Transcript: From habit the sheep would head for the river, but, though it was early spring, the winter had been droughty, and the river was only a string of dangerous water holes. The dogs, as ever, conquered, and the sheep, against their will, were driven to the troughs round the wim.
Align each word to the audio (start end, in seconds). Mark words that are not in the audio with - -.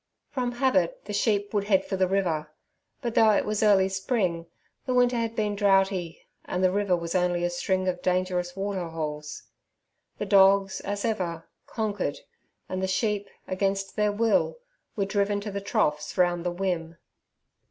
From 0.31 0.53
habit 0.53 1.05
the 1.05 1.13
sheep 1.13 1.53
would 1.53 1.65
head 1.65 1.85
for 1.85 1.95
the 1.95 2.07
river, 2.07 2.49
but, 3.03 3.13
though 3.13 3.29
it 3.33 3.45
was 3.45 3.61
early 3.61 3.87
spring, 3.87 4.47
the 4.87 4.95
winter 4.95 5.15
had 5.17 5.35
been 5.35 5.55
droughty, 5.55 6.25
and 6.45 6.63
the 6.63 6.71
river 6.71 6.95
was 6.95 7.13
only 7.13 7.43
a 7.43 7.51
string 7.51 7.87
of 7.87 8.01
dangerous 8.01 8.55
water 8.55 8.87
holes. 8.87 9.43
The 10.17 10.25
dogs, 10.25 10.79
as 10.79 11.05
ever, 11.05 11.47
conquered, 11.67 12.17
and 12.67 12.81
the 12.81 12.87
sheep, 12.87 13.29
against 13.47 13.95
their 13.95 14.11
will, 14.11 14.57
were 14.95 15.05
driven 15.05 15.39
to 15.41 15.51
the 15.51 15.61
troughs 15.61 16.17
round 16.17 16.43
the 16.43 16.51
wim. 16.51 16.97